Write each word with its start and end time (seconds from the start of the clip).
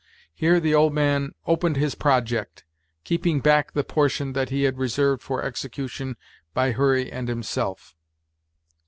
Here 0.33 0.59
the 0.59 0.73
old 0.73 0.95
man 0.95 1.35
opened 1.45 1.75
his 1.75 1.93
project, 1.93 2.63
keeping 3.03 3.39
back 3.39 3.71
the 3.73 3.83
portion 3.83 4.33
that 4.33 4.49
he 4.49 4.63
had 4.63 4.79
reserved 4.79 5.21
for 5.21 5.43
execution 5.43 6.17
by 6.55 6.71
Hurry 6.71 7.11
and 7.11 7.27
himself. 7.27 7.95